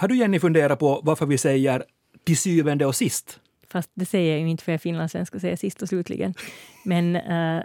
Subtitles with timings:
[0.00, 1.84] har du Jenny funderat på varför vi säger
[2.24, 3.40] till syvende och sist?
[3.68, 6.34] Fast det säger jag ju inte för jag är finlandssvensk och säger sist och slutligen.
[6.84, 7.62] Men uh,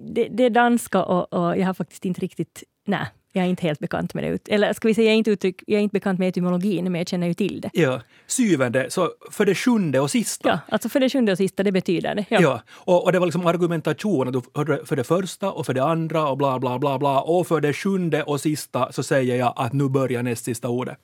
[0.00, 2.62] det, det, är danska och, och, jag har faktiskt inte riktigt...
[2.84, 4.48] Nej, jag är inte helt bekant med det.
[4.54, 6.94] Eller ska vi säga, jag är inte, uttryck, jag är inte bekant med etymologin, men
[6.94, 7.70] jag känner ju till det.
[7.72, 10.48] Ja, syvende, så för det sjunde och sista.
[10.48, 12.24] Ja, alltså för det sjunde och sista, det betyder det.
[12.28, 14.42] Ja, ja och, och, det var liksom argumentationen
[14.84, 17.20] för det första och för det andra och bla bla bla bla.
[17.20, 20.98] Och för det sjunde och sista så säger jag att nu börjar näst sista ordet.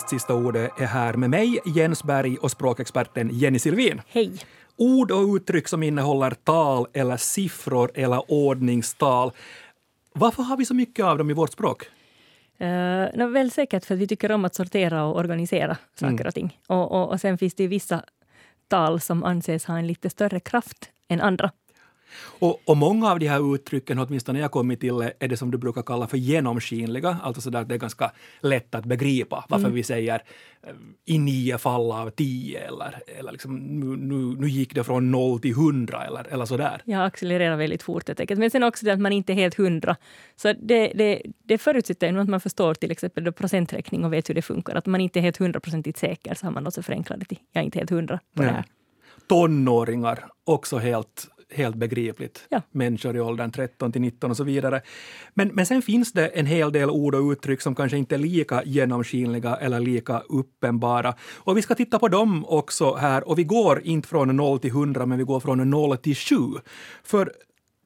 [0.00, 4.00] Näst sista ordet är här med mig, Jens Berg och språkexperten Jenny Silvin.
[4.08, 4.32] Hej!
[4.76, 9.32] Ord och uttryck som innehåller tal eller siffror eller ordningstal.
[10.12, 11.88] Varför har vi så mycket av dem i vårt språk?
[12.60, 16.26] Uh, no, väl säkert för att vi tycker om att sortera och organisera saker mm.
[16.26, 16.58] och ting.
[16.66, 18.04] Och, och, och sen finns det vissa
[18.68, 21.50] tal som anses ha en lite större kraft än andra.
[22.38, 25.50] Och, och, många av de här uttrycken, åtminstone när jag kommit till är det som
[25.50, 29.64] du brukar kalla för genomskinliga, alltså sådär att det är ganska lätt att begripa varför
[29.64, 29.74] mm.
[29.74, 30.22] vi säger
[30.62, 35.10] eh, i nio fall av tio eller, eller liksom, nu, nu, nu gick det från
[35.10, 36.82] noll till hundra eller, eller sådär.
[36.84, 38.40] Jag accelererar väldigt fort helt enkelt.
[38.40, 39.96] Men sen också det att man inte är helt hundra.
[40.36, 44.42] Så det, det, det förutsätter att man förstår till exempel procenträkning och vet hur det
[44.42, 44.74] funkar.
[44.74, 47.60] Att man inte är helt hundraprocentigt säker så har man också förenklat det till jag
[47.60, 48.64] är inte helt hundra på det här.
[49.28, 52.46] Tonåringar, också helt helt begripligt.
[52.48, 52.62] Ja.
[52.70, 54.80] Människor i åldern 13 till 19 och så vidare.
[55.34, 58.18] Men, men sen finns det en hel del ord och uttryck som kanske inte är
[58.18, 61.14] lika genomskinliga eller lika uppenbara.
[61.36, 63.28] Och vi ska titta på dem också här.
[63.28, 66.36] Och vi går inte från 0 till 100, men vi går från 0 till 7.
[67.02, 67.32] För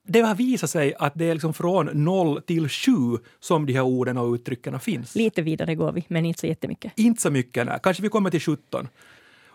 [0.07, 2.93] det har visat sig att det är liksom från 0 till 7
[3.41, 5.15] som de här orden och uttrycken finns.
[5.15, 6.93] Lite vidare går vi, men inte så jättemycket.
[6.97, 7.79] Inte så mycket, nej.
[7.83, 8.89] Kanske vi kommer till 17.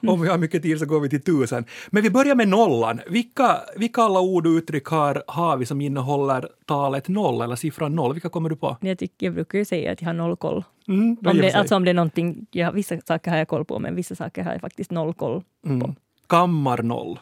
[0.07, 1.65] Om vi har mycket tid så går vi till tusen.
[1.89, 2.99] Men vi börjar med nollan.
[3.07, 7.95] Vilka, vilka alla ord och uttryck har, har vi som innehåller talet noll eller siffran
[7.95, 8.13] noll?
[8.13, 8.77] Vilka kommer du på?
[8.81, 10.63] Jag, tycker, jag brukar ju säga att jag har noll koll.
[10.87, 13.79] Mm, om det, alltså om det är någonting, ja, vissa saker har jag koll på
[13.79, 15.69] men vissa saker har jag faktiskt noll koll på.
[15.69, 15.95] Mm.
[16.27, 17.19] Kammarnoll.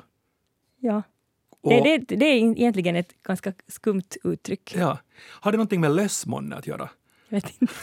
[0.80, 1.02] Ja.
[1.64, 4.76] Det, det, det, är egentligen ett ganska skumt uttryck.
[4.78, 4.98] Ja.
[5.20, 6.90] Har det någonting med lössmånne att göra?
[7.30, 7.74] Jag vet inte.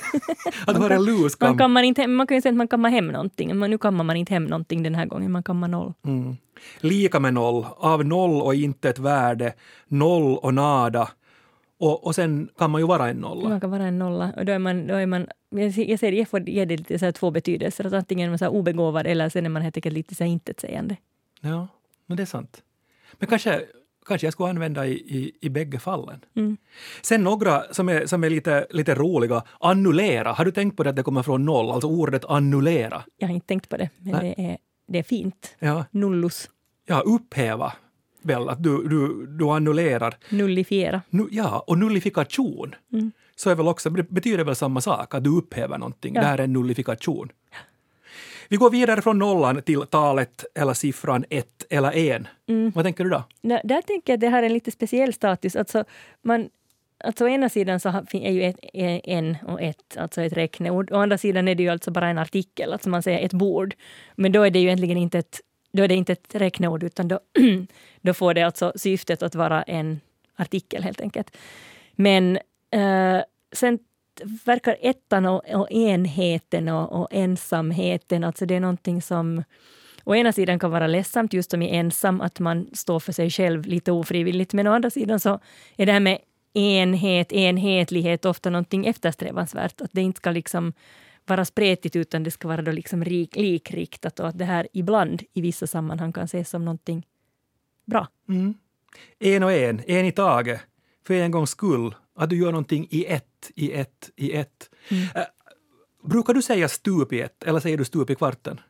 [0.66, 3.56] att vara lus man, kammar inte, man kan ju säga att man kammar hem någonting.
[3.56, 5.92] Men nu kammar man inte hem någonting den här gången, man kammar noll.
[6.04, 6.36] Mm.
[6.80, 9.54] Lika med noll, av noll och inte ett värde,
[9.88, 11.08] noll och nada.
[11.78, 13.48] Och, och sen kan man ju vara en nolla.
[13.48, 14.32] Man kan vara en nolla.
[14.36, 17.12] Och då är man, då är man, jag, ser, jag får ge det lite så
[17.12, 17.86] två betydelser.
[17.86, 20.96] Att antingen är man så obegåvad eller sen är man helt enkelt lite så intetsägande.
[21.40, 21.68] Ja,
[22.06, 22.62] men det är sant.
[23.18, 23.62] Men kanske
[24.04, 26.20] kanske jag skulle använda i, i, i bägge fallen.
[26.36, 26.56] Mm.
[27.02, 29.42] Sen några som är, som är lite, lite roliga.
[29.60, 30.32] Annullera.
[30.32, 31.70] Har du tänkt på det att det kommer från noll?
[31.70, 33.02] Alltså ordet annullera.
[33.18, 35.56] Jag har inte tänkt på det, men det är, det är fint.
[35.58, 35.84] Ja.
[35.90, 36.50] Nullus.
[36.86, 37.72] Ja, upphäva.
[38.22, 40.16] Väl, att du, du, du annullerar.
[40.30, 41.02] Nullifiera.
[41.10, 42.74] Nu, ja, och nullifikation.
[42.92, 43.12] Mm.
[43.36, 46.14] Så är väl också, betyder väl samma sak, att du upphäver någonting.
[46.14, 46.20] Ja.
[46.20, 47.28] Det här är en nullifikation.
[48.48, 51.24] Vi går vidare från nollan till talet eller siffran
[51.64, 52.28] ett eller en.
[52.46, 52.72] Mm.
[52.74, 53.24] Vad tänker du då?
[53.42, 55.56] Där, där tänker jag att det har en lite speciell status.
[55.56, 55.84] Alltså,
[56.22, 56.48] man,
[57.04, 58.58] alltså å ena sidan så är ju ett,
[59.04, 60.92] en och ett alltså ett räkneord.
[60.92, 63.74] Å andra sidan är det ju alltså bara en artikel, alltså man säger ett bord.
[64.14, 65.40] Men då är det ju egentligen inte ett,
[65.72, 67.20] då är det inte ett räkneord utan då,
[68.00, 70.00] då får det alltså syftet att vara en
[70.36, 71.36] artikel helt enkelt.
[71.92, 72.38] Men
[72.76, 73.22] uh,
[73.52, 73.78] sen
[74.44, 79.44] verkar ettan och, och enheten och, och, ensamheten, alltså det är någonting som
[80.04, 83.30] å ena sidan kan vara ledsamt just som i ensam, att man står för sig
[83.30, 85.40] själv lite ofrivilligt, men å andra sidan så
[85.76, 86.18] är det här med
[86.54, 90.72] enhet, enhetlighet ofta någonting eftersträvansvärt, att det inte ska liksom
[91.26, 95.22] vara spretigt utan det ska vara då liksom rik, likriktat och att det här ibland
[95.32, 97.06] i vissa sammanhang kan ses som någonting
[97.84, 98.08] bra.
[98.28, 98.54] Mm.
[99.18, 100.60] En och en, en i taget,
[101.06, 104.70] för en gångs skull, att du gör någonting i ett i ett, i ett.
[104.88, 105.04] Mm.
[105.14, 105.24] Äh,
[106.04, 108.60] brukar du säga stup i ett eller säger du stup i kvarten?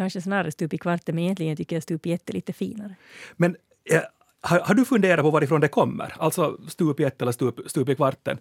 [0.00, 2.94] Kanske snarare stup i kvarten, men egentligen tycker jag stup i ett är lite finare.
[3.36, 4.00] Men ja,
[4.40, 6.14] har, har, du funderat på varifrån det kommer?
[6.18, 8.38] Alltså stup i ett eller stup, stup i kvarten?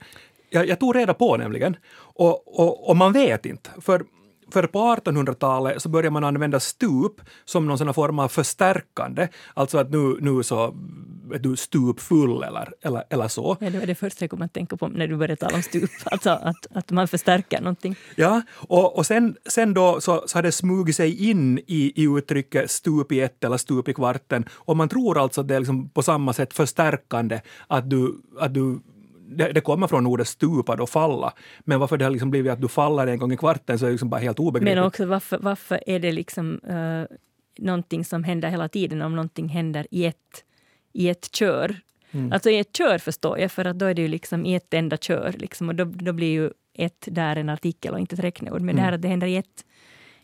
[0.49, 1.77] Jag, jag tog reda på nämligen.
[1.95, 3.69] Och, och, och man vet inte.
[3.81, 4.03] För
[4.51, 9.27] för på 1800-talet så började man använda stup som någon sån form av förstärkande.
[9.53, 10.75] Alltså att nu, nu så
[11.33, 13.57] är du stupfull eller, eller, eller så.
[13.59, 15.63] Ja, det var det första jag kom att tänka på när du började tala om
[15.63, 15.89] stup.
[16.05, 17.95] Alltså att, att man förstärker någonting.
[18.15, 22.03] Ja, och, och sen, sen då så, så har det smugit sig in i, i
[22.03, 24.45] uttrycket stup i ett eller stup i kvarten.
[24.51, 28.53] Och man tror alltså att det är liksom på samma sätt förstärkande att du, att
[28.53, 28.79] du
[29.37, 31.33] det, det kommer från ordet stupa, då falla.
[31.59, 33.91] Men varför det har liksom blivit att du faller en gång i kvarten så är
[33.91, 34.75] liksom bara helt obegripligt.
[34.75, 37.17] Men också varför, varför är det liksom uh,
[37.57, 40.43] någonting som händer hela tiden om någonting händer i ett,
[40.93, 41.75] i ett kör?
[42.11, 42.33] Mm.
[42.33, 44.73] Alltså i ett kör förstår jag, för att då är det ju liksom i ett
[44.73, 45.35] enda kör.
[45.37, 48.61] Liksom, och då, då blir ju ett där en artikel och inte ett räkneord.
[48.61, 48.75] Men mm.
[48.75, 49.65] det här att det händer i ett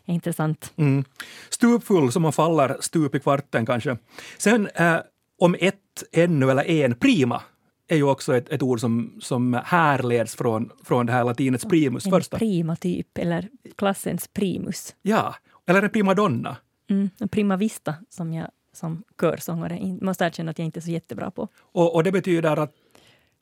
[0.04, 0.72] är intressant.
[0.76, 1.04] Mm.
[1.50, 3.96] Stupfull, som man faller stup i kvarten kanske.
[4.38, 4.96] Sen eh,
[5.38, 5.74] om ett,
[6.12, 7.42] ännu eller en, prima
[7.88, 12.06] är ju också ett, ett ord som, som härleds från, från det här latinets primus.
[12.06, 12.38] En första.
[12.38, 14.94] prima typ, eller klassens primus.
[15.02, 15.34] Ja,
[15.66, 16.56] eller en primadonna.
[16.90, 20.90] Mm, en prima vista som jag som körsångare måste erkänna att jag inte är så
[20.90, 21.48] jättebra på.
[21.60, 22.72] Och, och det betyder att...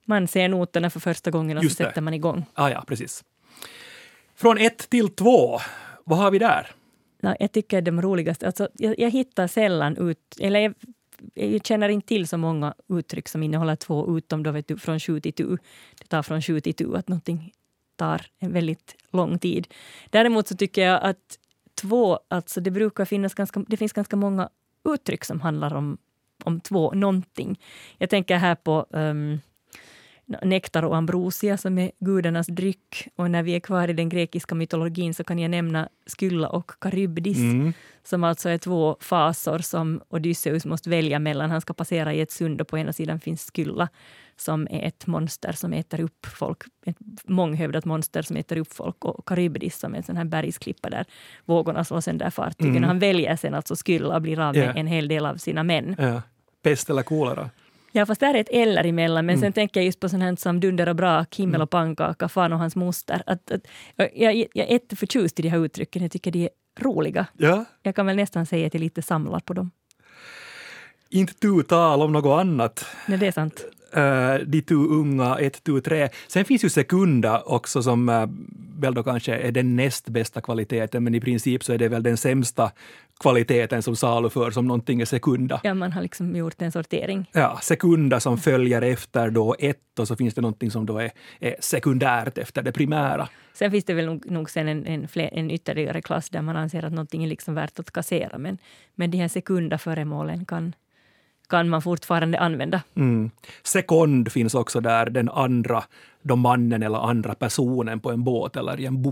[0.06, 2.44] Man ser noterna för första gången och så sätter man igång.
[2.55, 3.25] Ah, ja, precis.
[4.35, 5.58] Från ett till två,
[6.05, 6.70] vad har vi där?
[7.20, 8.47] Ja, jag tycker de roligaste...
[8.47, 10.37] Alltså, jag, jag hittar sällan ut...
[10.40, 10.75] Eller jag,
[11.35, 14.79] Eh, jag känner inte till så många uttryck som innehåller två, utom då vet du,
[14.79, 15.56] från sju till tu.
[16.00, 17.53] Det tar från sju till tu, att någonting
[17.97, 19.69] tar en väldigt lång tid.
[20.11, 21.38] Däremot så tycker jag att
[21.75, 24.49] två, alltså det brukar finnas ganska, det finns ganska många
[24.85, 25.99] uttryck som handlar om,
[26.44, 27.61] om två någonting.
[27.99, 29.41] Jag tänker här på um,
[30.26, 33.09] nektar och ambrosia som är gudarnas dryck.
[33.17, 35.88] Och när vi är kvar i den grekiska mytologin så kan jag nämna
[36.19, 37.73] Skylla och Karybdis mm.
[38.03, 41.50] som alltså är två fasor som Odysseus måste välja mellan.
[41.50, 43.88] Han ska passera i ett sund och på ena sidan finns Skylla
[44.37, 46.59] som är ett monster som äter upp folk.
[46.87, 49.05] Ett månghövdat monster som äter upp folk.
[49.05, 51.05] Och Karybdis som är en sån här bergsklippa där
[51.44, 52.76] vågorna slår sönder fartygen.
[52.76, 52.88] Mm.
[52.88, 54.79] Han väljer sen alltså Skylla och blir av med yeah.
[54.79, 55.97] en hel del av sina män.
[55.99, 56.23] Ja.
[56.62, 57.50] Pest eller kolera?
[57.96, 59.26] Ja, fast där är ett eller emellan.
[59.26, 59.41] Men mm.
[59.41, 61.94] sen tänker jag just på sånt här som Dunder och brak, Himmel och mm.
[61.94, 63.23] pannkaka, Fan och hans moster.
[63.26, 63.61] Att, att,
[63.96, 66.02] jag, jag är jätteförtjust i de här uttrycken.
[66.02, 66.50] Jag tycker de är
[66.81, 67.26] roliga.
[67.37, 67.64] Ja.
[67.82, 69.70] Jag kan väl nästan säga att jag lite samlar på dem.
[71.11, 72.87] Inte tu tal om något annat.
[73.06, 73.64] Nej, det är sant.
[73.97, 76.08] Uh, de tu unga, ett, tu, tre.
[76.29, 78.26] Sen finns ju Sekunda också som uh,
[78.81, 82.02] väl då kanske är den näst bästa kvaliteten, men i princip så är det väl
[82.02, 82.73] den sämsta
[83.20, 85.61] kvaliteten som saluför som någonting är sekunda.
[85.64, 87.31] Ja, man har liksom gjort en sortering.
[87.32, 91.11] Ja, sekunda som följer efter då ett och så finns det någonting som då är,
[91.40, 93.28] är sekundärt efter det primära.
[93.52, 96.56] Sen finns det väl nog, nog sen en, en, fler, en ytterligare klass där man
[96.56, 98.58] anser att någonting är liksom värt att kassera, men,
[98.94, 100.75] men de här sekunda föremålen kan
[101.49, 102.82] kan man fortfarande använda.
[102.96, 103.31] Mm.
[103.62, 105.84] Sekond finns också där, den andra,
[106.22, 109.02] då mannen eller andra personen på en båt eller i en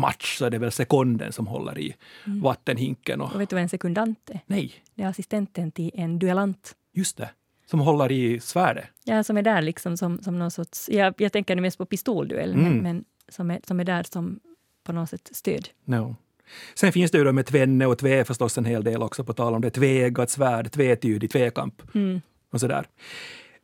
[0.00, 1.94] boxningsmatch så är det väl sekonden som håller i
[2.26, 2.40] mm.
[2.40, 3.20] vattenhinken.
[3.20, 4.40] Och, och vet du vad en sekundant är?
[4.46, 4.72] Nej.
[4.94, 6.74] Det är assistenten till en duellant.
[6.92, 7.30] Just det.
[7.66, 8.84] Som håller i svärdet?
[9.04, 10.88] Ja, som är där liksom som, som någon sorts...
[10.88, 12.64] Jag, jag tänker nu mest på pistolduell, mm.
[12.64, 14.40] men, men som, är, som är där som
[14.84, 15.68] på något sätt stöd.
[15.84, 16.16] No.
[16.74, 19.32] Sen finns det ju då med tvenne och tve förstås en hel del också på
[19.32, 19.70] tal om det.
[19.70, 22.20] Tveeggat svärd, tvetydig, tvekamp mm.
[22.52, 22.86] och sådär.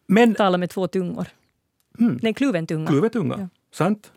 [0.06, 0.34] Men...
[0.34, 1.26] Tala med två tungor.
[1.98, 2.18] Mm.
[2.22, 2.86] Nej, kluven tunga.
[2.86, 3.48] Kluven tunga, ja.
[3.72, 4.12] sant.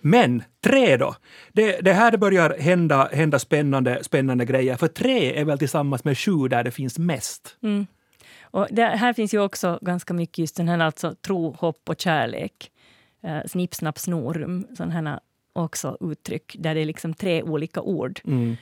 [0.00, 1.14] Men trä då?
[1.52, 4.76] Det, det här börjar hända, hända spännande, spännande grejer.
[4.76, 7.56] För tre är väl tillsammans med sju där det finns mest.
[7.62, 7.86] Mm.
[8.42, 12.00] Och det, här finns ju också ganska mycket just den här alltså tro, hopp och
[12.00, 12.70] kärlek.
[13.24, 14.66] Uh, snipp, snapp, snorum.
[14.76, 15.20] Sådana
[15.52, 18.20] också uttryck där det är liksom tre olika ord.
[18.24, 18.56] Mm.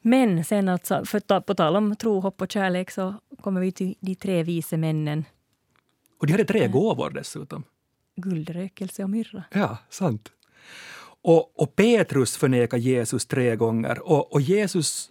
[0.00, 3.94] Men sen alltså, för på tal om tro, hopp och kärlek så kommer vi till
[4.00, 5.24] de tre vise männen.
[6.20, 7.64] Och de hade tre gåvor dessutom.
[8.16, 9.44] Guld, rökelse och myrra.
[9.52, 10.32] Ja, sant.
[11.22, 13.98] Och, och Petrus förnekar Jesus tre gånger.
[14.08, 15.10] Och, och, Jesus,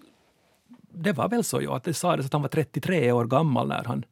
[0.93, 3.83] det var väl så ja, att det sades att han var 33 år gammal när
[3.83, 4.05] han,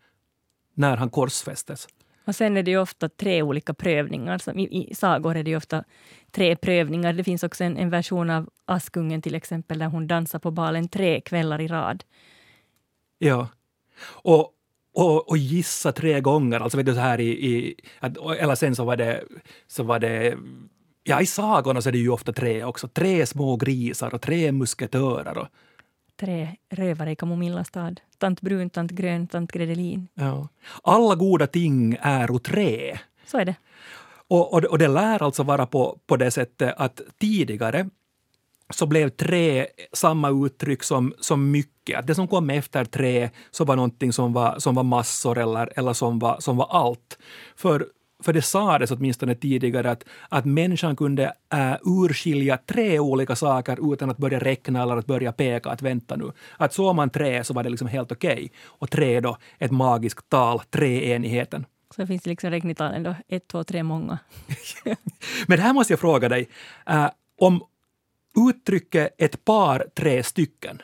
[0.74, 1.88] när han korsfästes.
[2.26, 4.38] Och sen är det ju ofta tre olika prövningar.
[4.38, 5.84] Som i, I sagor är det ju ofta
[6.32, 7.14] tre prövningar.
[7.14, 10.88] Det finns också en, en version av Askungen till exempel där hon dansar på balen
[10.88, 12.04] tre kvällar i rad.
[13.18, 13.48] Ja.
[14.06, 14.54] Och,
[14.94, 17.76] och, och gissa tre gånger, alltså vet du så här i, i
[18.40, 19.24] eller sen så var det,
[19.68, 20.38] så var det
[21.04, 22.88] Ja, i sagorna så är det ju ofta tre också.
[22.88, 25.38] Tre små grisar och tre musketörer.
[25.38, 25.48] Och,
[26.20, 28.02] tre rövare i Kamomilla stad.
[28.18, 30.08] Tant Brun, Tant Grön, Tant Gredelin.
[30.14, 30.48] Ja.
[30.84, 33.00] Alla goda ting är trä.
[33.26, 33.56] Så är det.
[34.28, 37.90] Och, och, och, det lär alltså vara på, på det sättet att tidigare
[38.70, 42.00] så blev trä samma uttryck som, som mycket.
[42.00, 45.74] Att det som kom efter trä så var någonting som var, som var massor eller,
[45.76, 47.18] eller som, var, som var allt.
[47.56, 47.88] För
[48.24, 54.10] för det sades åtminstone tidigare att, att människan kunde äh, urskilja tre olika saker utan
[54.10, 56.32] att börja räkna eller att börja peka att vänta nu.
[56.58, 58.34] Att såg man tre så var det liksom helt okej.
[58.34, 58.50] Okay.
[58.64, 61.66] Och tre då, ett magiskt tal, treenigheten.
[61.96, 64.20] Så finns det liksom räknetalen då, ett, två, tre, många.
[65.48, 66.50] Men här måste jag fråga dig,
[66.88, 67.64] äh, om
[68.50, 70.82] uttrycket ett par, tre stycken.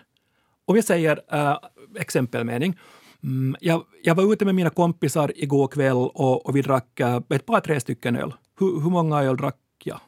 [0.65, 1.57] Om jag säger äh,
[1.99, 2.77] exempelmening,
[3.23, 7.21] Mm, jag, jag var ute med mina kompisar igår kväll och, och vi drack äh,
[7.29, 8.33] ett par, tre stycken öl.
[8.59, 9.99] Hur, hur många öl drack jag?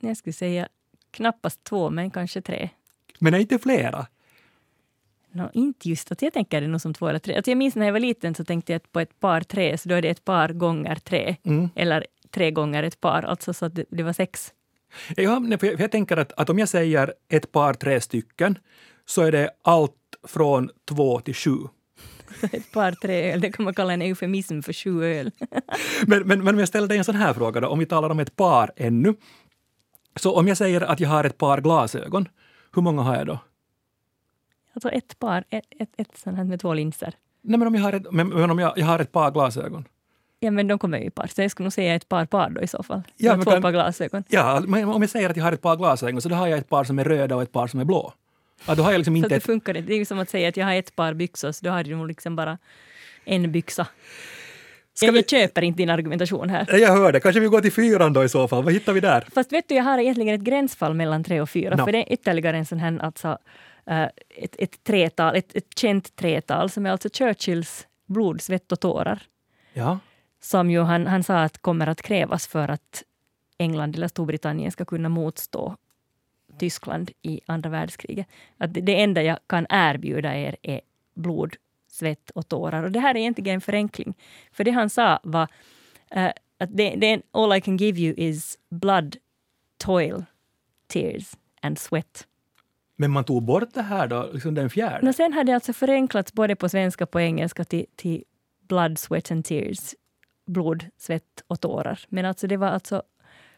[0.00, 0.68] Jag skulle säga
[1.10, 2.70] knappast två, men kanske tre.
[3.18, 4.06] Men är inte flera?
[5.32, 7.36] No, inte just att jag tänker det nog som två eller tre.
[7.36, 9.88] Alltså jag minns när jag var liten så tänkte jag på ett par tre, så
[9.88, 11.36] då är det ett par gånger tre.
[11.42, 11.68] Mm.
[11.74, 14.54] Eller tre gånger ett par, alltså så att det, det var sex.
[15.16, 18.58] Ja, för jag tänker att, att om jag säger ett par, tre stycken
[19.04, 19.94] så är det allt
[20.28, 21.56] från två till sju.
[22.52, 25.30] ett par tre öl, det kan man kalla en eufemism för sju öl.
[26.06, 28.10] Men, men, men om jag ställer dig en sån här fråga då, om vi talar
[28.10, 29.14] om ett par ännu.
[30.16, 32.28] Så om jag säger att jag har ett par glasögon,
[32.74, 33.38] hur många har jag då?
[34.74, 37.14] Alltså ett par, ett, ett, ett sånt här med två linser.
[37.42, 39.84] Nej, men om jag har ett, men, men om jag, jag har ett par glasögon.
[40.40, 41.26] Ja, men de kommer ju i par.
[41.26, 43.02] Så jag skulle nog säga ett par par då i så fall.
[43.16, 44.24] Ja, två kan- par glasögon.
[44.28, 46.58] Ja, men om jag säger att jag har ett par glasögon så då har jag
[46.58, 48.12] ett par som är röda och ett par som är blå.
[48.66, 49.46] Ja, då har jag liksom Så inte det ett...
[49.46, 49.86] funkar inte.
[49.88, 51.84] Det är ju som att säga att jag har ett par byxor, så då har
[51.84, 52.58] du liksom bara
[53.24, 53.86] en byxa.
[54.94, 56.78] Ska jag, vi- jag köper inte din argumentation här.
[56.78, 57.20] Jag hör det.
[57.20, 58.64] Kanske vi går till fyran då i så fall.
[58.64, 59.26] Vad hittar vi där?
[59.34, 61.76] Fast vet du, jag har egentligen ett gränsfall mellan tre och fyra.
[61.76, 61.84] Nå.
[61.84, 63.38] För det är ytterligare en sån här, alltså,
[63.86, 64.02] eh,
[64.36, 69.22] ett, ett tretal, ett, ett känt tretal som är alltså Churchills blod, svett och tårar.
[69.72, 69.98] Ja.
[70.42, 73.02] Som ju han, han sa att kommer att krävas för att
[73.58, 75.76] England eller Storbritannien ska kunna motstå
[76.60, 78.26] Tyskland i andra världskriget.
[78.58, 80.80] Att det, enda jag kan erbjuda er är
[81.14, 81.56] blod,
[81.88, 82.82] svett och tårar.
[82.82, 84.14] Och det här är egentligen en förenkling.
[84.52, 85.48] För det han sa var
[86.10, 89.16] eh, att det, det, all I can give you is blood,
[89.78, 90.24] toil,
[90.86, 92.26] tears and sweat.
[92.96, 94.98] Men man tog bort det här då, liksom den fjärde.
[95.02, 98.24] Men sen hade det alltså förenklats både på svenska och på engelska till, till
[98.68, 99.94] blood, sweat and tears.
[100.46, 102.00] Blod, svett och tårar.
[102.08, 103.02] Men alltså det var alltså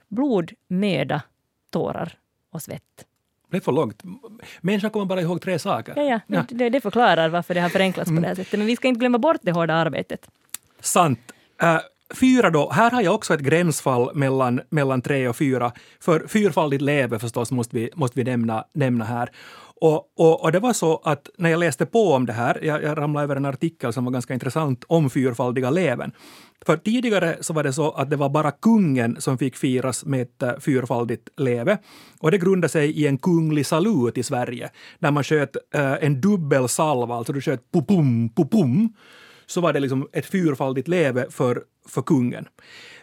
[0.08, 1.22] blod, möda,
[1.70, 2.18] tårar
[2.52, 3.06] och svett.
[3.50, 4.02] Det är för långt.
[4.60, 5.92] Människan kommer bara ihåg tre saker.
[5.96, 6.44] Ja, ja, Ja.
[6.48, 8.58] Det, det förklarar varför det har förenklats på det här sättet.
[8.58, 10.30] Men vi ska inte glömma bort det hårda arbetet.
[10.80, 11.18] Sant.
[11.62, 11.78] Äh,
[12.14, 15.72] fyra då, här har jag också ett gränsfall mellan, mellan tre och fyra.
[16.00, 19.30] För fyrfaldigt leve förstås måste vi, måste vi nämna, nämna här.
[19.82, 22.82] Och, och, och det var så att när jag läste på om det här, jag,
[22.82, 26.12] jag ramlade över en artikel som var ganska intressant om fyrfaldiga leven.
[26.66, 30.22] För tidigare så var det så att det var bara kungen som fick firas med
[30.22, 31.78] ett eh, fyrfaldigt leve.
[32.20, 36.20] Och det grundade sig i en kunglig salut i Sverige, där man sköt eh, en
[36.20, 38.92] dubbel salva, alltså du sköt pupum, pupum
[39.46, 42.48] så var det liksom ett fyrfaldigt leve för, för kungen.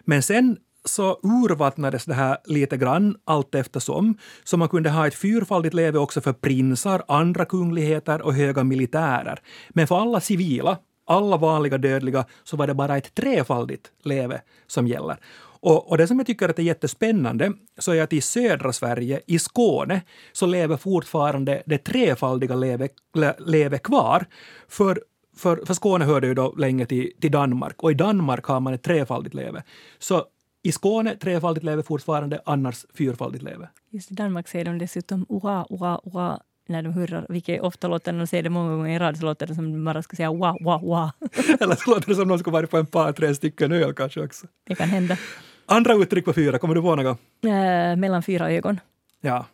[0.05, 5.15] Men sen så urvattnades det här lite grann allt eftersom, så man kunde ha ett
[5.15, 9.39] fyrfaldigt leve också för prinsar, andra kungligheter och höga militärer.
[9.69, 14.87] Men för alla civila, alla vanliga dödliga, så var det bara ett trefaldigt leve som
[14.87, 15.17] gäller.
[15.61, 19.21] Och, och det som jag tycker att är jättespännande så är att i södra Sverige,
[19.27, 22.89] i Skåne, så lever fortfarande det trefaldiga leve,
[23.37, 24.25] leve kvar.
[24.67, 24.99] För
[25.37, 28.73] för, för Skåne hörde ju då länge till, till Danmark och i Danmark har man
[28.73, 29.63] ett trefaldigt leve.
[29.99, 30.25] Så
[30.63, 33.69] i Skåne trefaldigt leve fortfarande, annars fyrfaldigt leve.
[33.89, 38.11] Just i Danmark säger de dessutom ua, ua, ua när de hurrar, vilket ofta låter
[38.11, 40.15] när de säger det många gånger i rad så låter det som de bara ska
[40.15, 41.13] säga wa, wa, wa.
[41.59, 44.21] Eller så låter det som de skulle varit på en par, tre stycken öl kanske
[44.23, 44.47] också.
[44.67, 45.17] Det kan hända.
[45.65, 47.19] Andra uttryck på fyra, kommer du på något?
[47.45, 48.79] Eh, mellan fyra ögon.
[49.21, 49.45] Ja.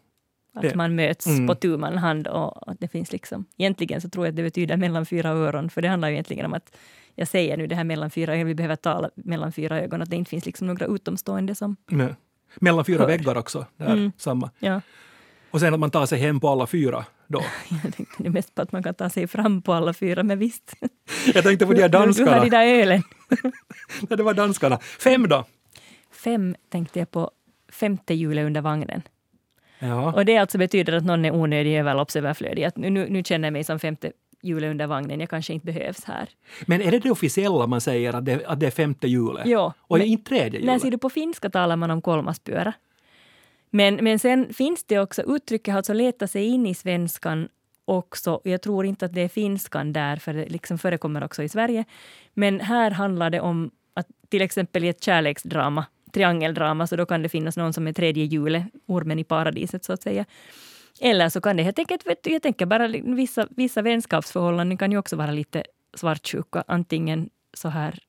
[0.54, 1.48] Att Det- man möts Mm.
[1.48, 3.46] på tu man hand och att det finns liksom...
[3.58, 6.46] Egentligen så tror jag att det betyder mellan fyra öron, för det handlar ju egentligen
[6.46, 6.76] om att
[7.16, 10.10] jag säger nu det här mellan fyra ögon, vi behöver tala mellan fyra ögon, att
[10.10, 11.76] det inte finns liksom några utomstående som...
[11.90, 12.16] Nej.
[12.60, 13.08] Mellan fyra Hör.
[13.08, 13.66] väggar också.
[13.78, 14.12] Där, Mm.
[14.18, 14.50] samma.
[14.60, 14.82] Ja,
[15.52, 17.42] Och sen att man tar sig hem på alla fyra då.
[17.84, 20.40] jag tänkte det mest på att man kan ta sig fram på alla fyra, men
[20.40, 20.74] visst.
[21.34, 22.44] Jag tänkte på de här Du, du har danskarna.
[22.44, 23.04] de där ölen.
[24.10, 24.80] Nej, det var danskarna.
[25.00, 25.46] Fem då?
[26.12, 27.32] Fem tänkte jag på
[27.72, 29.02] femte hjulet under vagnen.
[29.80, 30.14] Ja.
[30.14, 32.64] Och det alltså betyder att någon är onödig, överloppsöverflödig.
[32.64, 34.12] Att nu, nu, nu känner jag mig som femte
[34.48, 36.30] hjulet under vagnen, jag kanske inte behövs här.
[36.66, 39.44] Men är det det officiella man säger att det, att det är femte hjulet?
[39.46, 40.82] Jo, Och men- inte tredje hjulet?
[40.82, 42.74] ser du på finska talar man om kolmaspyörä.
[43.70, 47.50] Men, men sen finns det också, uttrycket har alltså letat sig in i svenskan
[47.86, 48.42] också.
[48.44, 51.86] Jag tror inte att det är finskan där, för det liksom förekommer också i Sverige.
[52.34, 57.22] Men här handlar det om att till exempel i ett kärleksdrama, triangeldrama, så då kan
[57.22, 60.26] det finnas någon som är tredje hjulet, ormen i paradiset så att säga.
[61.02, 64.92] Eller så kan det helt enkelt, vet du, jag tänker bara vissa, vissa vänskapsförhållanden kan
[64.92, 68.00] ju också vara lite svartsjuka, antingen så här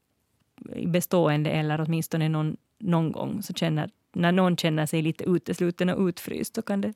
[0.86, 6.06] bestående eller åtminstone någon, någon gång så känner, när någon känner sig lite utesluten och
[6.06, 6.92] utfryst så kan det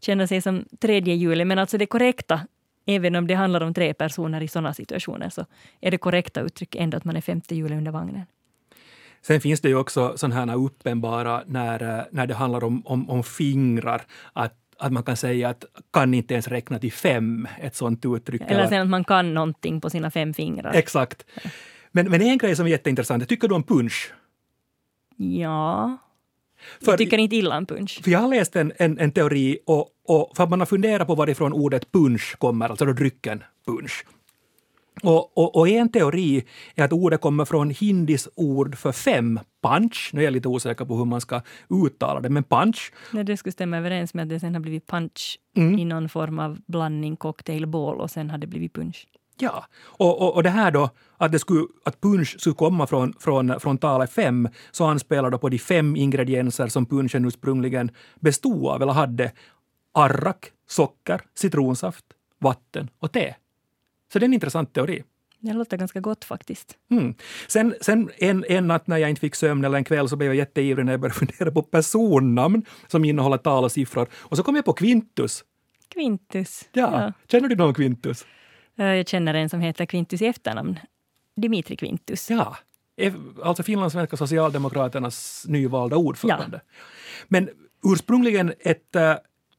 [0.00, 1.46] känna sig som tredje hjulet.
[1.46, 2.40] Men alltså det korrekta,
[2.86, 5.46] även om det handlar om tre personer i sådana situationer, så
[5.80, 8.26] är det korrekta uttrycket ändå att man är femte hjulet under vagnen.
[9.22, 13.10] Sen finns det ju också sådana här uppenbara när, eh, när det handlar om, om,
[13.10, 14.02] om fingrar.
[14.32, 18.42] Att, att man kan säga att kan inte ens räkna till fem, ett sånt uttryck.
[18.46, 20.72] Eller sen att man kan någonting på sina fem fingrar.
[20.74, 21.24] Exakt.
[21.92, 24.12] Men, men en grej som är jätteintressant, tycker du om punch?
[25.16, 25.98] Ja.
[26.84, 28.00] För, jag tycker inte illa om punch.
[28.04, 31.06] För jag har läst en, en, en teori och, och för att man har funderat
[31.06, 34.04] på varifrån ordet punch kommer, alltså då drycken punch.
[35.02, 40.10] Och, och, och, en teori är att ordet kommer från hindis ord för fem, punch.
[40.12, 41.40] Nu är jag lite osäker på hur man ska
[41.86, 42.92] uttala det, men punch.
[43.12, 45.78] Nej, det skulle stämma överens med att det sen har blivit punch mm.
[45.78, 49.06] i någon form av blandning, cocktail, bål och sen har det blivit punch.
[49.40, 53.14] Ja, och, och, och det här då, att, det skulle, att punch skulle komma från,
[53.20, 57.90] från, från talet fem, så anspelar då på de fem ingredienser som punchen ursprungligen
[58.20, 59.32] bestod av, eller hade.
[59.94, 62.04] Arrak, socker, citronsaft,
[62.40, 63.34] vatten och te.
[64.12, 65.02] Så det är en intressant teori.
[65.40, 66.76] Det låter ganska gott faktiskt.
[66.90, 67.14] Mm.
[67.48, 70.28] Sen, sen en, en natt när jag inte fick sömn eller en kväll så blev
[70.28, 74.08] jag jätteivrig när jag började fundera på personnamn som innehåller tal och siffror.
[74.14, 75.44] Och så kom jag på Quintus.
[75.88, 76.68] Quintus?
[76.72, 77.02] Ja.
[77.02, 77.12] ja.
[77.30, 78.26] Känner du någon Quintus?
[78.78, 80.78] Eh, jag känner en som heter Quintus i efternamn.
[81.36, 82.30] Dimitri Quintus.
[82.30, 82.56] Ja,
[83.42, 86.60] alltså Finlandssvenska Socialdemokraternas nyvalda ordförande.
[86.64, 86.72] Ja.
[87.28, 87.48] Men
[87.84, 89.14] ursprungligen ett äh,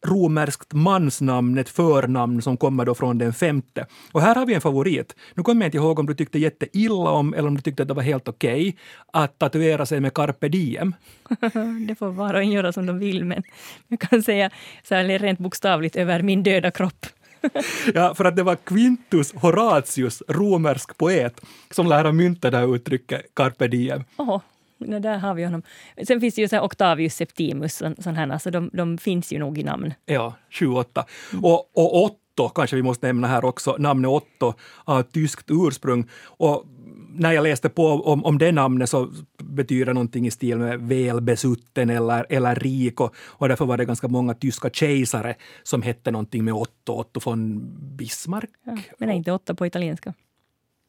[0.07, 3.85] romerskt mansnamn, ett förnamn som kommer då från den femte.
[4.11, 5.15] Och här har vi en favorit.
[5.33, 7.87] Nu kommer jag inte ihåg om du tyckte jätteilla om eller om du tyckte att
[7.87, 8.73] det var helt okej okay,
[9.13, 10.95] att tatuera sig med carpe diem.
[11.87, 13.43] det får var och en göra som de vill, men
[13.87, 14.49] jag kan säga
[14.83, 17.05] så här rent bokstavligt över min döda kropp.
[17.93, 21.41] ja, för att det var Quintus Horatius, romersk poet,
[21.71, 24.03] som lär ha myntat det här uttrycket carpe diem.
[24.17, 24.39] Oh.
[24.79, 25.63] No, där har vi honom.
[26.07, 29.57] Sen finns det ju så Octavius Septimus, sån här, alltså de, de finns ju nog
[29.57, 29.93] i namn.
[30.05, 31.05] Ja, sju, åtta.
[31.41, 36.09] Och, och Otto kanske vi måste nämna här också, namnet Otto har tyskt ursprung.
[36.25, 36.65] Och
[37.13, 40.79] när jag läste på om, om det namnet så betyder det någonting i stil med
[40.79, 46.11] välbesutten eller, eller rik och, och därför var det ganska många tyska kejsare som hette
[46.11, 48.49] någonting med Otto, Otto von Bismarck.
[48.63, 50.13] Ja, men är inte Otto på italienska?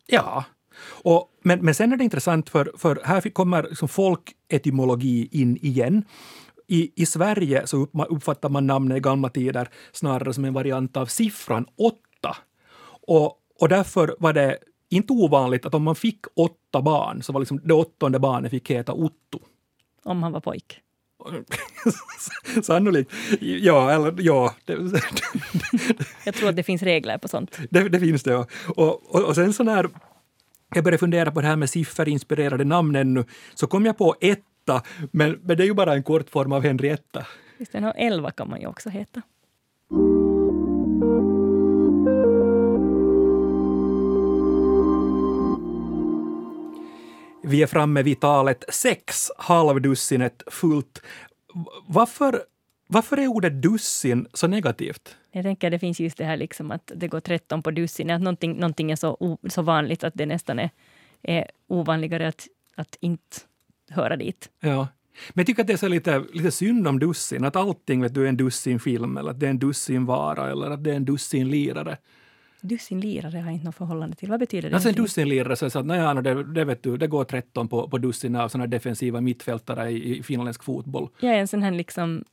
[0.07, 0.45] Ja,
[1.03, 6.05] och, men, men sen är det intressant för, för här kommer liksom folketymologi in igen.
[6.67, 11.07] I, I Sverige så uppfattar man namnet i gamla tider snarare som en variant av
[11.07, 12.37] siffran åtta.
[13.07, 14.59] Och, och därför var det
[14.91, 18.71] inte ovanligt att om man fick åtta barn så var liksom det åttonde barnet fick
[18.71, 19.39] heta Otto.
[20.03, 20.81] Om han var pojk?
[22.63, 23.13] Sannolikt.
[23.41, 24.55] Ja, eller ja.
[26.25, 27.59] Jag tror att det finns regler på sånt.
[27.71, 28.37] Det, det finns det.
[28.37, 29.89] Och, och, och sen så när
[30.75, 34.83] jag började fundera på det här med sifferinspirerade namn ännu, så kom jag på etta,
[35.11, 37.27] men, men det är ju bara en kort form av Henrietta.
[37.59, 39.23] Just det, elva kan man ju också heta.
[47.43, 51.03] Vi är framme vid talet sex, halvdussinet fullt.
[51.87, 52.43] Varför,
[52.87, 55.17] varför är ordet dussin så negativt?
[55.33, 58.21] Jag tänker det finns just det här liksom att det går 13 på dussin, att
[58.21, 60.71] någonting, någonting är så, så vanligt att det nästan är,
[61.23, 63.37] är ovanligare att, att inte
[63.89, 64.51] höra dit.
[64.61, 64.89] Ja.
[65.29, 68.15] Men jag tycker att det är så lite, lite synd om dussin, att allting vet
[68.15, 71.05] du, är en dussinfilm eller att det är en dussinvara eller att det är en
[71.05, 71.97] dussinlirare.
[72.61, 74.29] Dussinlirare har jag inte något förhållande till.
[74.31, 74.75] Vad betyder det?
[74.77, 77.99] Alltså en dussinlirare, så att naja, det, det, vet du, det går 13 på, på
[77.99, 81.09] dussin av såna defensiva mittfältare i, i finländsk fotboll.
[81.21, 82.25] Ja, en sån här liksom,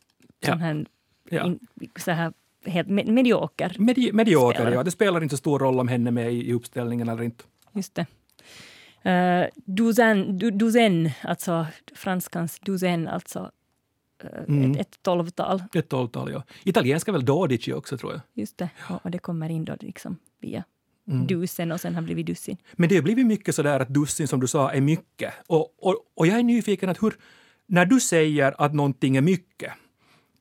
[0.46, 0.86] sån här,
[1.30, 1.46] ja.
[1.46, 1.60] in,
[1.96, 2.34] så här
[2.68, 3.76] helt medioker.
[3.80, 4.76] Medi medioker, spelare.
[4.76, 4.84] ja.
[4.84, 7.44] Det spelar inte så stor roll om henne är med i, i uppställningen eller inte.
[7.74, 8.06] Just det.
[9.06, 13.52] Uh, douzaine, du, alltså franskans douzaine, alltså
[14.24, 14.72] uh, mm.
[14.72, 15.64] ett, ett tolvtal.
[15.74, 16.44] Ett tolvtal, ja.
[16.64, 18.22] Italienska väl dodici också, tror jag.
[18.34, 19.00] Just det, ja.
[19.04, 20.64] och det kommer in då liksom via
[21.08, 21.28] mm.
[21.28, 22.58] dusen och sen har blivit dussin.
[22.74, 25.34] Men det har blivit mycket så där att dussin, som du sa, är mycket.
[25.48, 27.14] Och, och, och jag är nyfiken att hur,
[27.66, 29.74] när du säger att någonting är mycket,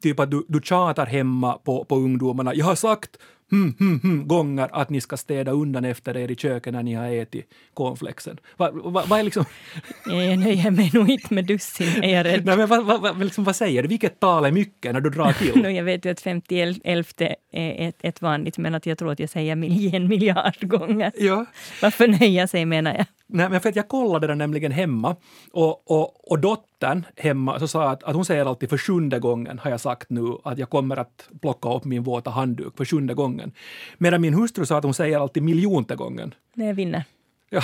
[0.02, 2.54] typ att du, du tjatar hemma på, på ungdomarna.
[2.54, 3.11] Jag har sagt
[3.50, 6.94] hmm, hmm, hmm, gånger att ni ska städa undan efter er i köket när ni
[6.94, 8.38] har ätit cornflakesen.
[8.56, 9.44] Vad va, va är liksom...
[10.06, 12.44] Jag nöjer mig nog inte med dussin, är jag rädd.
[12.44, 13.88] Nej, men vad, vad, liksom, vad säger du?
[13.88, 15.62] Vilket tal är mycket när du drar till?
[15.62, 19.18] no, jag vet ju att 50 är ett, ett vanligt, men att jag tror att
[19.18, 19.52] jag säger
[19.94, 21.12] en miljard gånger.
[21.18, 21.46] Ja.
[21.82, 23.06] Varför nöja sig, menar jag.
[23.28, 25.16] Nej, men för att jag kollade den nämligen hemma
[25.52, 29.58] och, och, och dottern hemma så sa att, att hon säger alltid för sjunde gången
[29.58, 33.14] har jag sagt nu att jag kommer att plocka upp min våta handduk för sjunde
[33.14, 33.52] gången.
[33.98, 36.34] Medan min hustru sa att hon säger alltid miljonte gången.
[36.54, 37.04] När jag vinner.
[37.50, 37.62] Ja.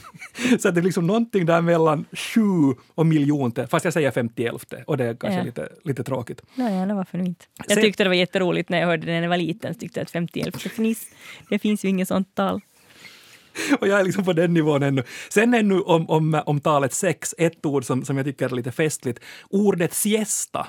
[0.58, 2.40] så det är liksom någonting där mellan sju
[2.94, 5.44] och miljonte, fast jag säger femtielfte och det är kanske ja.
[5.44, 6.42] lite, lite tråkigt.
[6.54, 7.44] Nej, varför nu inte?
[7.68, 10.00] Jag tyckte det var jätteroligt när jag hörde det när jag var liten, så tyckte
[10.00, 11.06] jag att femtielfte fniss,
[11.50, 12.60] det finns ju inget sånt tal.
[13.80, 15.02] och jag är liksom på den nivån ännu.
[15.28, 18.72] Sen ännu om, om, om talet sex, ett ord som, som jag tycker är lite
[18.72, 19.20] festligt.
[19.50, 20.66] Ordet siesta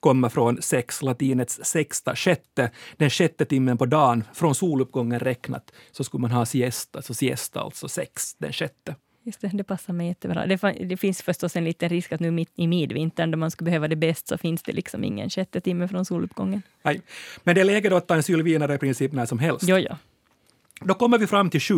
[0.00, 2.70] kommer från sex, latinets sexta, sjätte.
[2.96, 7.60] Den sjätte timmen på dagen, från soluppgången räknat, så skulle man ha siesta, så siesta
[7.60, 8.94] alltså sex, den sjätte.
[9.26, 10.46] Just det, det passar mig jättebra.
[10.46, 13.64] Det, det finns förstås en liten risk att nu mitt i midvintern, då man skulle
[13.64, 16.62] behöva det bäst, så finns det liksom ingen sjätte timme från soluppgången.
[16.82, 17.00] Nej,
[17.44, 19.64] men det är läge att ta en sylvinare i princip när som helst.
[19.68, 19.96] Jo, jo.
[20.80, 21.74] Då kommer vi fram till sju,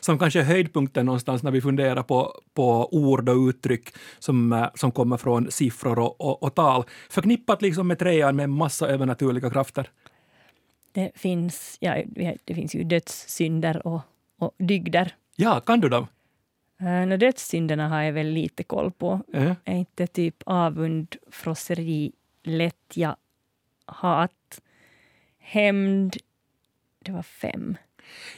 [0.00, 4.66] som kanske är höjdpunkten någonstans när vi funderar på, på ord och uttryck som, eh,
[4.74, 6.84] som kommer från siffror och, och, och tal.
[7.10, 9.90] Förknippat liksom med trean med en massa övernaturliga krafter.
[10.92, 12.02] Det finns, ja,
[12.44, 14.00] det finns ju dödssynder och,
[14.38, 15.14] och dygder.
[15.36, 16.06] Ja, kan du dem?
[16.82, 19.20] Uh, dödssynderna har jag väl lite koll på.
[19.34, 19.52] Uh.
[19.64, 23.16] Är inte typ avund, frosseri, lättja,
[23.86, 24.60] hat,
[25.38, 26.16] hämnd.
[27.04, 27.76] Det var fem.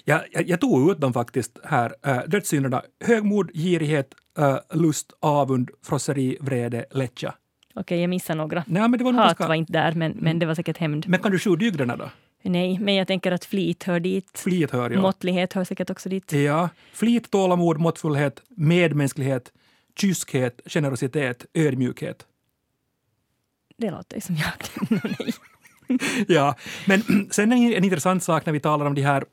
[0.04, 1.94] Ja, jag, jag tog ut dem faktiskt här.
[2.06, 7.34] Uh, dödssynderna högmod, girighet, uh, lust, avund, frosseri, vrede, lättja.
[7.74, 8.64] Okej, okay, jag missade några.
[8.66, 9.48] Nej, men det var Hat ganska...
[9.48, 11.08] var inte där, men, men det var säkert hämnd.
[11.08, 12.10] Men kan du sju dygderna då?
[12.42, 14.30] Nej, men jag tänker att flit hör dit.
[14.34, 15.00] Flit hör, ja.
[15.00, 16.32] Måttlighet hör säkert också dit.
[16.32, 16.68] Ja.
[16.92, 19.52] Flit, tålamod, måttfullhet, medmänsklighet,
[20.00, 22.26] kyskhet, generositet, ödmjukhet.
[23.76, 24.52] Det låter ju som jag.
[26.28, 26.56] Ja,
[26.86, 29.24] men sen är en intressant sak när vi talar om de här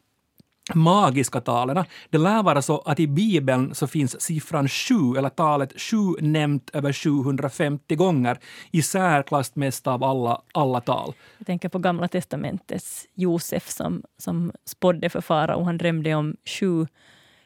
[0.76, 1.86] magiska talen.
[2.10, 6.70] Det lär vara så att i Bibeln så finns siffran sju, eller talet sju, nämnt
[6.74, 8.38] över 750 gånger,
[8.72, 11.14] i särklass mest av alla, alla tal.
[11.38, 15.64] Jag tänker på Gamla testamentets Josef som, som spådde för farao.
[15.64, 16.88] Han drömde om sju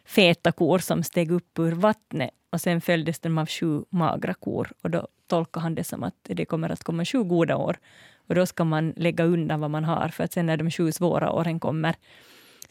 [0.05, 4.71] feta kor som steg upp ur vattnet och sen följdes de av sju magra kor.
[4.81, 7.77] Och då tolkar han det som att det kommer att komma sju goda år.
[8.27, 10.91] Och då ska man lägga undan vad man har, för att sen när de sju
[10.91, 11.95] svåra åren kommer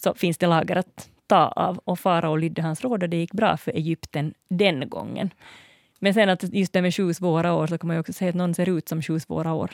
[0.03, 1.81] så finns det lager att ta av.
[1.85, 5.31] Och farao lydde hans råd och det gick bra för Egypten den gången.
[5.99, 8.29] Men sen att just det med sju svåra år så kan man ju också säga
[8.29, 9.71] att någon ser ut som sju svåra år.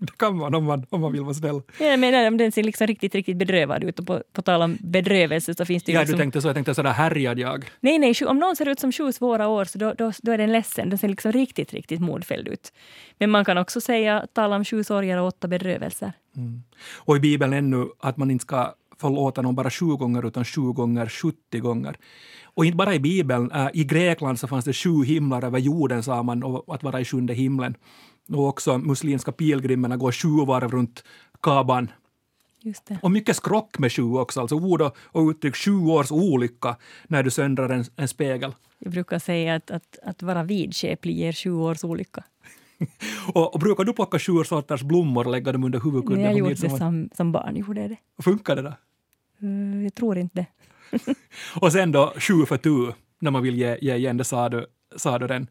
[0.00, 1.62] Det kan man om man, om man vill vara snäll.
[1.80, 4.78] Ja, men om den ser liksom riktigt, riktigt bedrövad ut och på, på tal om
[4.80, 6.16] bedrövelse så finns det ju Ja, liksom...
[6.16, 6.48] du tänkte så.
[6.48, 7.70] Jag tänkte sådär härjad jag.
[7.80, 10.38] Nej, nej, om någon ser ut som sju svåra år så då, då, då är
[10.38, 10.90] den ledsen.
[10.90, 12.72] Den ser liksom riktigt, riktigt modfälld ut.
[13.18, 16.12] Men man kan också säga, tala om sju sorger och åtta bedrövelser.
[16.36, 16.62] Mm.
[16.96, 20.72] Och i Bibeln ännu att man inte ska förlåta någon bara sju gånger utan sju
[20.72, 21.96] gånger 70 gånger.
[22.44, 26.02] Och inte bara i Bibeln, äh, i Grekland så fanns det sju himlar över jorden
[26.02, 27.74] sa man, och att vara i sjunde himlen.
[28.32, 31.04] Och också muslimska pilgrimerna går sju varv runt
[31.42, 31.90] Kaban.
[33.02, 36.76] Och mycket skrock med sju också, alltså ord och, och uttryck sju års olycka
[37.08, 38.54] när du söndrar en, en spegel.
[38.78, 42.24] Jag brukar säga att, att, att vara vidskeplig ger sju års olycka.
[43.34, 46.24] och, och, brukar du plocka sju sorters blommor och lägga dem under huvudkudden?
[46.24, 47.56] Jag gjorde det som, som barn.
[47.56, 48.22] Gjorde det.
[48.22, 48.74] Funkar det då?
[49.42, 50.46] Uh, jag tror inte det.
[51.60, 54.66] och sen då sju för tu, när man vill ge, ge igen, det sa du,
[54.96, 55.46] sa du den.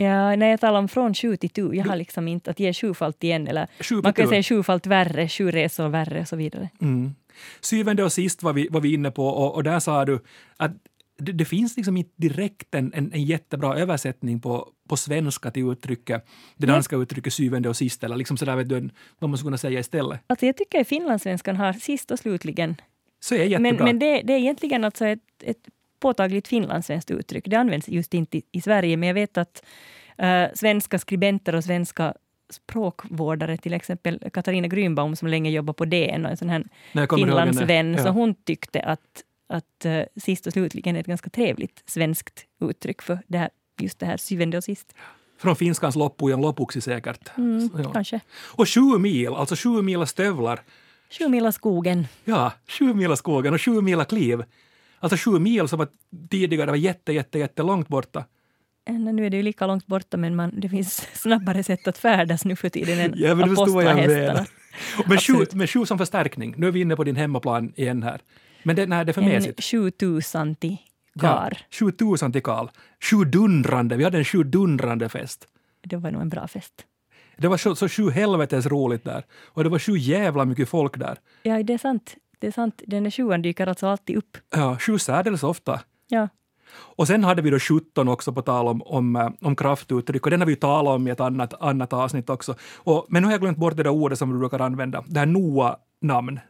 [0.00, 2.72] Ja, när jag talar om från sju till tu, jag har liksom inte att ge
[2.72, 4.28] sjufalt igen, eller Sju man kan tu.
[4.28, 6.68] säga sjufalt värre, sju resor värre och så vidare.
[6.80, 7.14] Mm.
[7.60, 10.20] Syvende och sist var vi, var vi inne på och, och där sa du
[10.56, 10.72] att
[11.18, 15.72] det, det finns liksom inte direkt en, en, en jättebra översättning på, på svenska till
[15.72, 19.46] uttrycket, det danska uttrycket syvende och sist, eller liksom sådär vet du, vad man skulle
[19.46, 20.20] kunna säga istället.
[20.26, 22.76] Alltså jag tycker att finlandssvenskan har sist och slutligen
[23.20, 23.72] Så är jättebra.
[23.72, 25.68] Men, men det, det är egentligen alltså ett, ett
[26.00, 27.44] påtagligt finlandssvenskt uttryck.
[27.46, 29.62] Det används just inte i, i Sverige, men jag vet att
[30.22, 32.14] uh, svenska skribenter och svenska
[32.50, 36.64] språkvårdare, till exempel Katarina Grünbaum som länge jobbar på DN och en sån här.
[37.16, 38.02] Finlandsvän, Ja.
[38.02, 43.02] så hon tyckte att, att uh, sist och slutligen är ett ganska trevligt svenskt uttryck
[43.02, 43.50] för det här,
[43.80, 44.94] just det här syvende och sist.
[45.38, 47.30] Från finskans loppujen lopuksi säkert.
[47.38, 47.92] Mm, ja.
[47.92, 48.20] Kanske.
[48.40, 50.60] Och sju mil, alltså sju mila stövlar.
[51.10, 52.06] Sju mila skogen.
[52.24, 54.44] Ja, sju mila skogen och sju mila kliv.
[55.00, 55.88] Alltså sju mil som var
[56.30, 58.24] tidigare var jätte, jätte, jätte långt borta.
[58.88, 61.98] Eh, Nu är det ju lika långt borta, men man, det finns snabbare sätt att
[61.98, 64.46] färdas nu för tiden än Ja, men apostlahästarna.
[65.06, 66.54] Med sju, med sju som förstärkning.
[66.56, 68.20] Nu är vi inne på din hemmaplan igen här.
[68.62, 69.64] Men det, nej, det är för En mesigt.
[69.64, 70.76] 7000 till
[71.20, 71.58] kar.
[71.70, 72.66] Sju tusen till Karl.
[73.00, 73.96] Sju dundrande.
[73.96, 75.46] Vi hade en sju dundrande fest.
[75.82, 76.74] Det var nog en bra fest.
[77.38, 79.24] Det var så, så sju helvetes roligt där.
[79.46, 81.18] Och det var sju jävla mycket folk där.
[81.42, 82.14] Ja, det är sant.
[82.38, 82.82] Det är sant.
[82.86, 84.36] Den där sjuan dyker alltså alltid upp.
[84.56, 85.80] Ja, sju särdeles ofta.
[86.08, 86.28] Ja.
[86.96, 90.30] Och sen hade vi då 17 också på tal om, om, eh, om kraftuttryck och
[90.30, 92.54] den har vi ju talat om i ett annat, annat avsnitt också.
[92.76, 95.18] Och, men nu har jag glömt bort det där ordet som du brukar använda, det
[95.18, 96.40] här Noa-namn.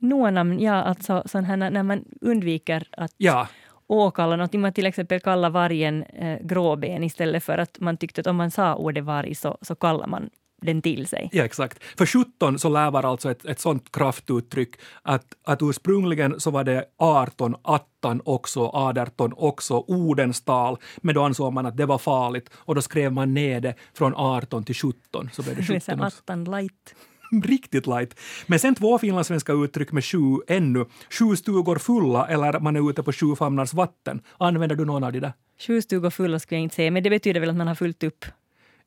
[0.00, 3.48] Noanamn, ja, alltså sån här när när man undviker att Ja,
[3.88, 4.60] åkalla någonting.
[4.60, 8.50] Man till exempel kallar vargen eh, gråben istället för att man tyckte att om man
[8.50, 10.30] sa ordet varg så, så kallar man
[10.62, 11.28] den till sig.
[11.32, 11.84] Ja, exakt.
[11.98, 16.84] För 17 så lävar alltså ett, ett sånt kraftuttryck att, att ursprungligen så var det
[16.98, 22.50] 18, attan också, 18 också, ordens tal, men då ansåg man att det var farligt
[22.54, 25.30] och då skrev man ner det från 18 till 17.
[25.32, 26.18] Så blev det 17 också.
[26.18, 26.94] attan light.
[27.44, 28.20] Riktigt light.
[28.46, 30.84] Men sen två finlandssvenska uttryck med sju ännu.
[31.10, 34.20] Sju stugor fulla eller man är ute på sju famnars vatten.
[34.38, 35.32] Använder du någon av de där?
[35.58, 38.02] Sju stugor fulla skulle jag inte säga, men det betyder väl att man har fullt
[38.02, 38.24] upp.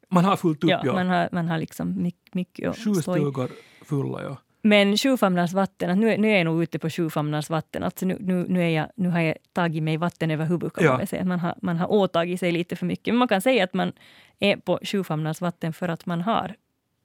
[0.10, 0.82] Man har fullt upp, ja.
[0.86, 0.94] ja.
[0.94, 3.50] Man har, man har liksom mycket, mycket Sju stugor
[3.86, 4.38] fulla, ja.
[4.64, 7.84] Men sjufamnars vatten, att nu, nu är jag nog ute på sjufamnars vatten.
[7.84, 10.86] Alltså nu, nu, nu, är jag, nu har jag tagit mig vatten över huvudet kan
[10.86, 10.98] Ja.
[10.98, 11.26] man säga.
[11.26, 13.14] Man har, man har åtagit sig lite för mycket.
[13.14, 13.92] Men man kan säga att man
[14.40, 16.56] är på sjufamnars vatten för att man har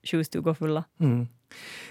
[0.07, 0.85] sju stugor fulla.
[1.01, 1.29] Mm.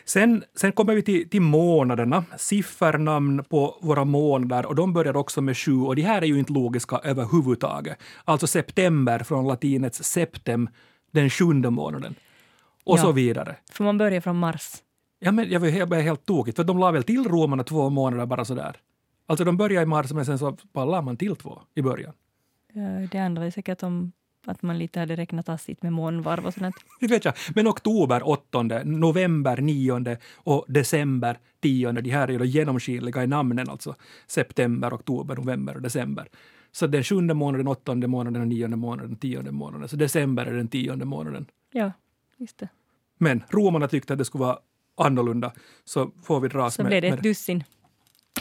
[0.06, 5.42] Sen, sen kommer vi till, till månaderna, siffernamn på våra månader och de börjar också
[5.42, 7.98] med sju och de här är ju inte logiska överhuvudtaget.
[8.26, 10.70] Alltså september från latinets septem,
[11.12, 12.16] den sjunde månaden.
[12.84, 13.02] Och Ja.
[13.02, 13.56] så vidare.
[13.72, 14.76] För man börjar från mars.
[15.20, 18.46] Ja, men jag blev helt, tokigt, för de la väl till romarna två månader bara
[18.46, 18.78] sådär.
[19.28, 22.14] Alltså de börjar i mars men sen så bara la man till två i början.
[23.12, 24.12] Det handlar säkert om
[24.48, 26.76] att man lite hade räknat tassigt med månvarv och sånt.
[27.00, 27.34] Det vet jag.
[27.56, 33.70] Men oktober 8, november 9 och december 10, de här är då genomskinliga i namnen,
[33.70, 33.96] alltså
[34.28, 36.28] september, oktober, november och december.
[36.72, 39.88] Så den sjunde månaden, åttonde månaden, den nionde månaden, tionde månaden.
[39.88, 41.46] Så december är den tionde månaden.
[41.72, 41.92] Ja,
[42.38, 42.70] just det.
[43.18, 44.58] Men romarna tyckte att det skulle vara
[44.98, 45.52] annorlunda,
[45.84, 47.64] så får vi dras Så med, blev det med ett dussin.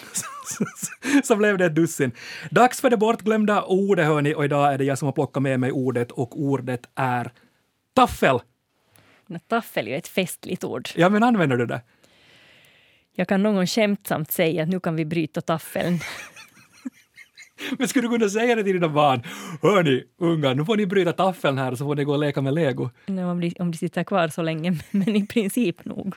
[1.24, 2.12] så blev det ett dussin.
[2.50, 5.60] Dags för det bortglömda ordet, hörni, och idag är det jag som har plockat med
[5.60, 7.32] mig ordet och ordet är
[7.94, 8.40] taffel.
[9.26, 10.88] Men Taffel är ju ett festligt ord.
[10.94, 11.80] Ja, men använder du det?
[13.12, 15.98] Jag kan någon skämtsamt säga att nu kan vi bryta taffeln.
[17.78, 19.22] Men skulle du kunna säga det till dina barn?
[19.62, 22.54] Hörni, unga, nu får ni bryta taffeln här så får ni gå och leka med
[22.54, 22.90] lego.
[23.06, 26.14] Nu om, de, om de sitter kvar så länge, men i princip nog.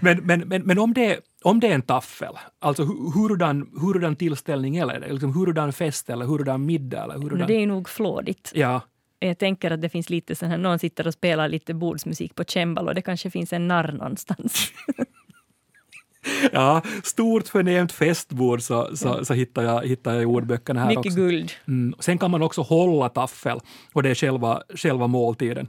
[0.00, 4.16] Men, men, men, men om, det, om det är en taffel, alltså hu- hurdan, hurdan
[4.16, 5.12] tillställning är det?
[5.12, 7.02] Liksom hurdan fest eller hurdan middag?
[7.02, 7.48] Eller Men hurdan...
[7.48, 8.52] det är nog flådigt.
[8.54, 8.80] Ja,
[9.18, 12.44] Jag tänker att det finns lite sån här, någon sitter och spelar lite bordsmusik på
[12.44, 14.72] cembalo det kanske finns en narr någonstans.
[16.52, 21.06] ja, stort förnämt festbord så, så, så hittar, jag, hittar jag i ordböckerna här Mycket
[21.06, 21.16] också.
[21.16, 21.52] guld.
[21.68, 21.94] Mm.
[21.98, 23.58] Sen kan man också hålla taffel
[23.92, 25.68] och det är själva, själva måltiden.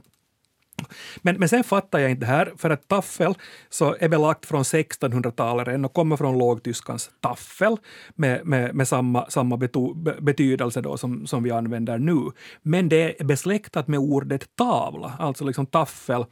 [1.22, 3.34] Men, men sen fattar jag inte det här, för att taffel
[3.68, 7.76] så är belagt från 1600-talet redan och kommer från lågtyskans taffel
[8.14, 12.30] med, med, med samma, samma beto, be, betydelse då som, som vi använder nu.
[12.62, 16.24] Men det är besläktat med ordet tavla, alltså liksom taffel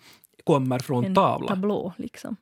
[0.45, 1.49] kommer från En tavla.
[1.49, 2.37] tablå liksom.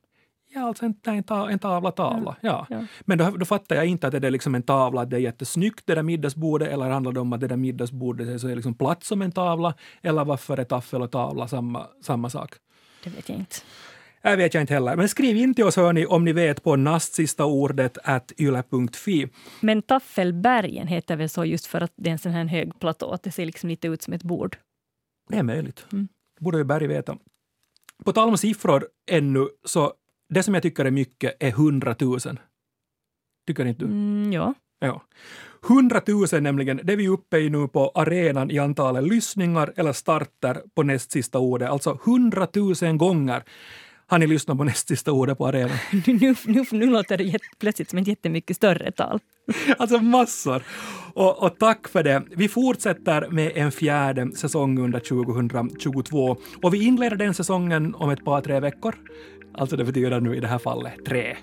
[0.55, 2.35] Ja, alltså en, en, ta, en tavla, tavla.
[2.41, 2.67] Ja.
[2.69, 2.85] Ja.
[3.01, 5.19] Men då, då fattar jag inte att det är liksom en tavla, att det är
[5.19, 8.55] jättesnyggt det där middagsbordet, eller handlar det om att det där middagsbordet är så är
[8.55, 12.53] liksom platt som en tavla, eller varför är taffel och tavla samma, samma sak?
[13.03, 13.55] Det vet jag inte.
[14.21, 14.95] Jag vet jag inte heller.
[14.95, 19.27] Men skriv in till oss hörni om ni vet på näst sista ordet at yle.fi.
[19.61, 23.11] Men Taffelbergen heter väl så just för att det är en sån här hög platå,
[23.11, 24.57] att det ser liksom lite ut som ett bord.
[25.29, 25.85] Det är möjligt.
[25.91, 26.07] Mm.
[26.37, 27.17] Det borde ju Berg veta.
[28.03, 29.93] På tal om siffror ännu, så
[30.29, 32.19] det som jag tycker är mycket är 100 000.
[33.47, 33.91] Tycker inte du?
[33.91, 34.53] Mm, ja.
[34.79, 35.01] Ja.
[35.69, 39.93] 100 000 nämligen, det är vi uppe i nu på arenan i antalet lyssningar eller
[39.93, 41.69] starter på näst sista ordet.
[41.69, 42.47] Alltså 100
[42.81, 43.43] 000 gånger
[44.07, 45.77] har ni lyssnat på näst sista ordet på arenan.
[46.05, 49.19] Nu, nu, nu låter det jätte, plötsligt som ett jättemycket större tal.
[49.77, 50.63] Alltså massor!
[51.13, 52.23] Och, och tack för det.
[52.35, 58.25] Vi fortsätter med en fjärde säsong under 2022 och vi inleder den säsongen om ett
[58.25, 58.95] par, tre veckor.
[59.57, 61.35] Alltså det betyder nu i det här fallet tre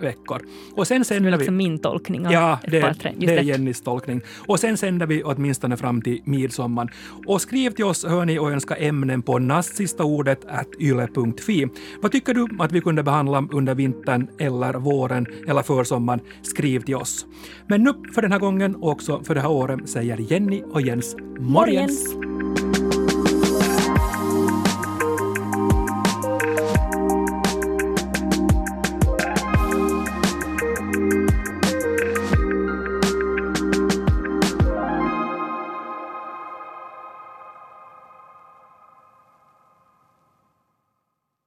[0.00, 0.42] veckor.
[0.74, 1.36] Och sen sänder vi...
[1.36, 3.10] liksom min tolkning av Ja, ett det, par, tre.
[3.10, 3.42] Just det är.
[3.42, 4.20] Jennys tolkning.
[4.46, 6.92] Och sen sänder vi åtminstone fram till midsommar.
[7.26, 11.68] Och skriv till oss hör ni och önska ämnen på nastsista ordet at yle.fi.
[12.02, 16.20] Vad tycker du att vi kunde behandla under vintern eller våren eller försommaren?
[16.42, 17.26] Skriv till oss.
[17.66, 20.80] Men nu för den här gången och också för det här året säger Jenny och
[20.80, 22.14] Jens morgens!
[22.14, 22.69] Morgens.